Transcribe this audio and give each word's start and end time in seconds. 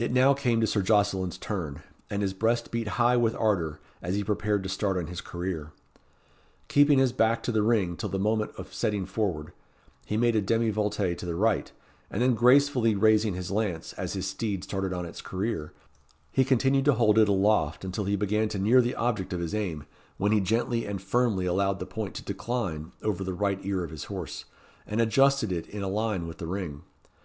It 0.00 0.10
now 0.10 0.34
came 0.34 0.60
to 0.62 0.66
Sir 0.66 0.82
Jocelyn's 0.82 1.38
turn, 1.38 1.80
and 2.10 2.22
his 2.22 2.34
breast 2.34 2.72
beat 2.72 2.88
high 2.98 3.16
with 3.16 3.36
ardour, 3.36 3.78
as 4.02 4.16
he 4.16 4.24
prepared 4.24 4.64
to 4.64 4.68
start 4.68 4.96
on 4.96 5.06
his 5.06 5.20
career. 5.20 5.70
Keeping 6.66 6.98
his 6.98 7.12
back 7.12 7.40
to 7.44 7.52
the 7.52 7.62
ring 7.62 7.96
till 7.96 8.08
the 8.08 8.18
moment 8.18 8.50
of 8.58 8.74
setting 8.74 9.06
forward, 9.06 9.52
he 10.06 10.16
made 10.16 10.34
a 10.34 10.40
demi 10.42 10.70
volte 10.72 11.14
to 11.16 11.24
the 11.24 11.36
right, 11.36 11.70
and 12.10 12.20
then 12.20 12.34
gracefully 12.34 12.96
raising 12.96 13.34
his 13.34 13.52
lance, 13.52 13.92
as 13.92 14.14
his 14.14 14.26
steed 14.26 14.64
started 14.64 14.92
on 14.92 15.06
its 15.06 15.22
career, 15.22 15.72
he 16.32 16.42
continued 16.44 16.86
to 16.86 16.94
hold 16.94 17.16
it 17.16 17.28
aloft 17.28 17.84
until 17.84 18.06
he 18.06 18.16
began 18.16 18.48
to 18.48 18.58
near 18.58 18.80
the 18.80 18.96
object 18.96 19.32
of 19.32 19.38
his 19.38 19.54
aim, 19.54 19.86
when 20.16 20.32
he 20.32 20.40
gently 20.40 20.84
and 20.84 21.00
firmly 21.00 21.46
allowed 21.46 21.78
the 21.78 21.86
point 21.86 22.14
to 22.16 22.24
decline 22.24 22.90
over 23.02 23.22
the 23.22 23.32
right 23.34 23.60
ear 23.62 23.84
of 23.84 23.90
his 23.92 24.06
horse, 24.10 24.46
and 24.84 25.00
adjusted 25.00 25.52
it 25.52 25.68
in 25.68 25.84
a 25.84 25.88
line 25.88 26.26
with 26.26 26.38
the 26.38 26.46
ring. 26.48 26.82